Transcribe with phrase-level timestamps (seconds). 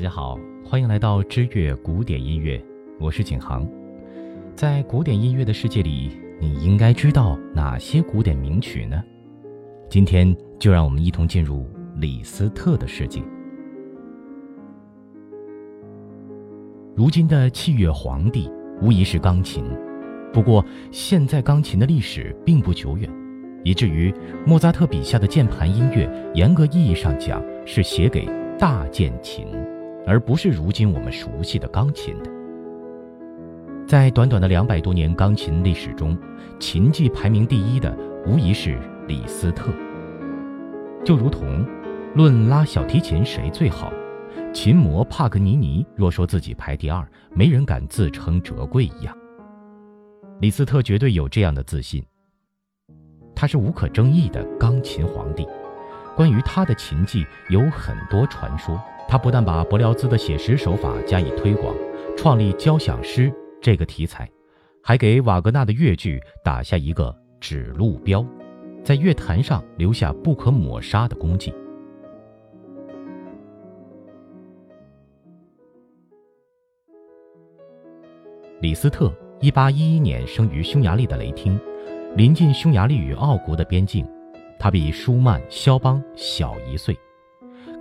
[0.00, 2.58] 大家好，欢迎来到知乐古典音乐，
[2.98, 3.68] 我是景航。
[4.56, 9.04] 在古典音乐的世界里，你应该知道哪些古典名曲呢？
[9.90, 13.22] 今天就让我们一同进入李斯特的世界。
[16.96, 19.62] 如今的器乐皇帝无疑是钢琴，
[20.32, 23.06] 不过现在钢琴的历史并不久远，
[23.64, 24.10] 以至于
[24.46, 28.26] 莫扎特笔下的键盘音乐，严格意义上讲是写给
[28.58, 29.46] 大键琴。
[30.06, 32.30] 而不是如今我们熟悉的钢琴的。
[33.86, 36.16] 在短短的两百多年钢琴历史中，
[36.58, 38.78] 琴技排名第一的无疑是
[39.08, 39.72] 李斯特。
[41.04, 41.66] 就如同
[42.14, 43.92] 论拉小提琴谁最好，
[44.52, 49.16] 琴魔帕格尼尼若说自己排第二，没人敢自称折桂一样。
[50.40, 52.04] 李斯特绝对有这样的自信。
[53.34, 55.46] 他是无可争议的钢琴皇帝。
[56.14, 58.78] 关于他的琴技有很多传说。
[59.10, 61.74] 他不但把柏辽兹的写实手法加以推广，
[62.16, 63.28] 创立交响诗
[63.60, 64.30] 这个题材，
[64.84, 68.24] 还给瓦格纳的乐剧打下一个指路标，
[68.84, 71.52] 在乐坛上留下不可抹杀的功绩。
[78.60, 81.58] 李斯特，一八一一年生于匈牙利的雷汀，
[82.14, 84.06] 临近匈牙利与奥国的边境。
[84.56, 86.96] 他比舒曼、肖邦小一岁。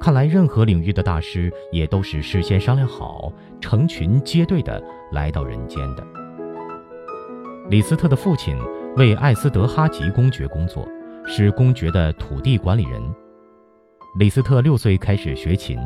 [0.00, 4.82] 看来，任何领域的大师也都是事先商量好，成群结队的
[5.12, 6.06] 来到人间的。
[7.68, 8.56] 李斯特的父亲
[8.96, 10.88] 为艾斯德哈吉公爵工作，
[11.26, 13.02] 是公爵的土地管理人。
[14.18, 15.78] 李斯特六岁开始学琴，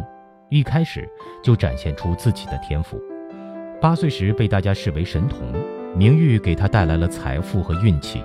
[0.51, 1.09] 一开始
[1.43, 3.01] 就展现出自己的天赋。
[3.81, 5.53] 八岁时被大家视为神童，
[5.97, 8.23] 名誉给他带来了财富和运气。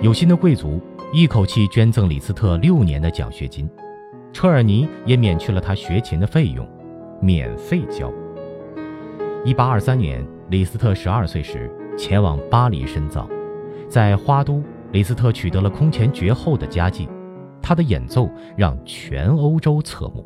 [0.00, 0.80] 有心的贵族
[1.12, 3.68] 一口气捐赠李斯特六年的奖学金。
[4.36, 6.68] 车尔尼也免去了他学琴的费用，
[7.22, 8.12] 免费教。
[9.46, 13.26] 一八二三年，李斯特十二岁时前往巴黎深造，
[13.88, 17.08] 在花都，李斯特取得了空前绝后的佳绩，
[17.62, 20.22] 他的演奏让全欧洲侧目。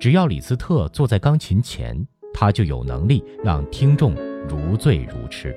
[0.00, 1.94] 只要李斯特坐在钢琴前，
[2.32, 4.14] 他就有能力让听众
[4.48, 5.54] 如醉如痴。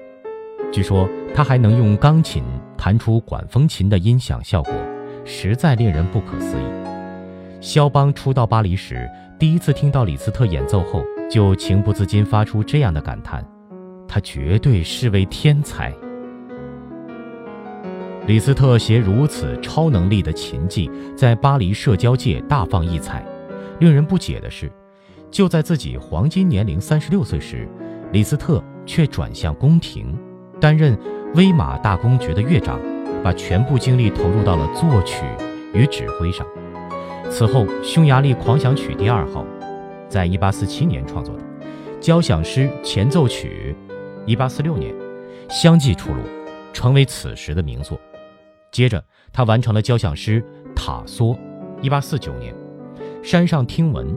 [0.69, 2.43] 据说他还能用钢琴
[2.77, 4.73] 弹出管风琴的音响效果，
[5.23, 6.96] 实在令人不可思议。
[7.59, 9.09] 肖邦初到巴黎时，
[9.40, 13.44] 第一次听到李斯特演奏后，就情不自禁发出这样的感叹
[14.07, 15.91] ：“他绝对是位天才。”
[18.28, 23.25] 李斯特携如此超能力的琴技，在巴黎社交界大放异彩。
[23.79, 24.72] 令人不解的是，
[25.31, 27.68] 就在自己黄金年龄三十六岁时，
[28.12, 30.16] 李斯特却转向宫廷，
[30.59, 30.95] 担任
[31.34, 32.79] 威玛大公爵的乐长，
[33.24, 35.24] 把全部精力投入到了作曲
[35.74, 36.45] 与指挥上。
[37.29, 39.43] 此后，《匈牙利狂想曲第二号》
[40.09, 41.43] 在一八四七年创作的，
[41.99, 43.75] 《交响诗前奏曲》
[44.25, 44.91] 一八四六年
[45.47, 46.21] 相继出炉，
[46.73, 47.99] 成为此时的名作。
[48.71, 50.41] 接着，他完成了交响诗
[50.73, 51.35] 《塔梭》
[51.81, 52.55] 一八四九年，
[53.23, 54.07] 《山上听闻》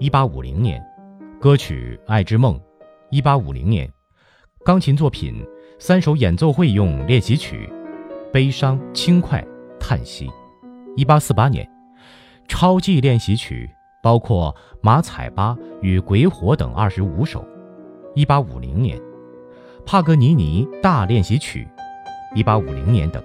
[0.00, 0.82] 一八五零年，
[1.38, 2.56] 歌曲《爱之梦》
[3.10, 3.88] 一八五零年，
[4.64, 5.46] 钢琴作品
[5.78, 7.70] 三首演奏会用练习曲
[8.32, 9.46] 《悲伤、轻快、
[9.78, 10.26] 叹息》
[10.96, 11.73] 一八四八年。
[12.46, 13.70] 超技练习曲
[14.02, 17.44] 包括《马采巴与鬼火》等二十五首
[18.16, 18.98] ，1850年；
[19.86, 21.66] 帕格尼尼大练习曲
[22.36, 23.22] ，1850年等。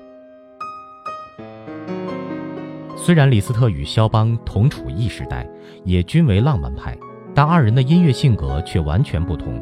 [2.95, 5.47] 虽然李斯特与肖邦同处一时代，
[5.83, 6.97] 也均为浪漫派，
[7.33, 9.61] 但二人的音乐性格却完全不同。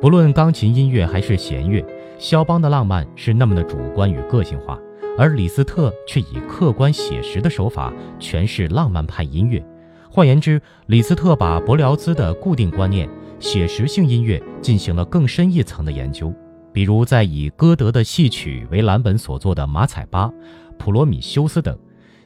[0.00, 1.84] 不论钢琴音乐还是弦乐，
[2.18, 4.78] 肖邦的浪漫是那么的主观与个性化。
[5.18, 9.64] 而李斯特却以客观写实的手法诠释浪漫派音乐。
[10.10, 16.32] 换言之，李斯特把柏辽兹的固定观念、写实性音乐进行了更深一层的研究。
[16.72, 20.26] 比如，在以歌德的戏曲为蓝本所做的《马采巴》
[20.78, 21.78] 《普罗米修斯》等，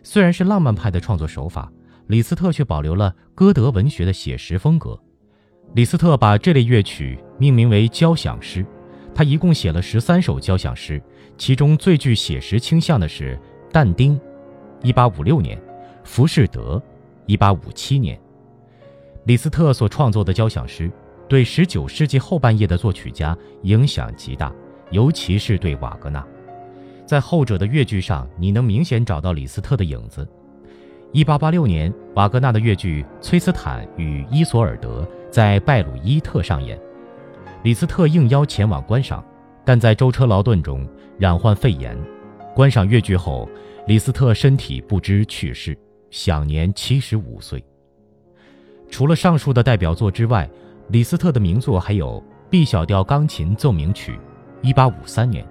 [0.03, 1.71] 虽然是浪漫派的创作手法，
[2.07, 4.99] 李斯特却保留了歌德文学的写实风格。
[5.75, 8.65] 李斯特把这类乐曲命名为交响诗。
[9.17, 11.03] 他一共写了十三首交响诗，
[11.39, 13.41] 其中最具写实倾向的是
[13.73, 14.21] 但丁
[14.83, 15.59] ，1856年；
[16.05, 16.81] 浮士德
[17.27, 18.21] ，1857年。
[19.25, 20.93] 李斯特所创作的交响诗
[21.31, 24.53] 对19世纪后半叶的作曲家影响极大，
[24.91, 26.23] 尤其是对瓦格纳。
[27.07, 30.29] 在后者的乐剧上，你能明显找到李斯特的影子。
[31.15, 36.79] 1886年，瓦格纳的乐剧《崔斯坦与伊索尔德》在拜鲁伊特上演。
[37.67, 39.25] 李斯特应邀前往观赏，
[39.65, 41.99] 但在舟车劳顿中染患肺炎。
[42.55, 43.49] 观赏越剧后，
[43.89, 45.77] 李斯特身体不知去世，
[46.09, 47.61] 享年七十五岁。
[48.89, 50.49] 除了上述的代表作之外，
[50.91, 54.17] 李斯特的名作还有 B 小调钢琴奏鸣曲
[54.63, 55.45] （1853 年），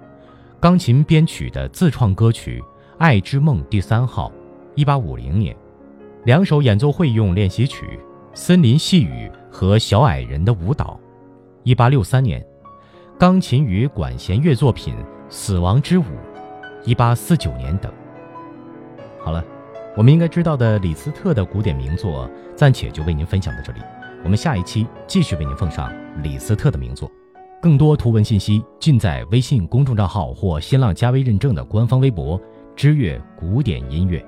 [0.58, 2.62] 钢琴编曲的自创歌曲
[2.96, 4.32] 《爱之梦第三号》
[4.86, 5.54] （1850 年），
[6.24, 7.84] 两首演奏会用练习曲
[8.32, 10.98] 《森林细雨》和《小矮人的舞蹈》
[11.66, 12.46] （1863 年），
[13.18, 14.94] 钢琴与管弦乐作品
[15.28, 16.04] 《死亡之舞》
[16.94, 17.92] （1849 年）等。
[19.22, 19.44] 好了。
[19.96, 23.80] 我们应该知道的李斯特的古典名作，暂且就为您分享到这里。
[24.22, 25.90] 我们下一期继续为您奉上
[26.22, 27.10] 李斯特的名作。
[27.62, 32.38] 更多图文信息尽在微信公众账号或新浪加微认证的官方微博
[32.76, 34.22] “知乐古典音乐”。